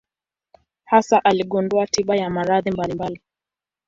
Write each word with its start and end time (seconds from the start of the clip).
Hasa 0.85 1.23
aligundua 1.25 1.87
tiba 1.87 2.15
ya 2.15 2.29
maradhi 2.29 2.71
mbalimbali. 2.71 3.21